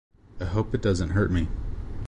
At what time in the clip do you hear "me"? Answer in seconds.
1.29-1.47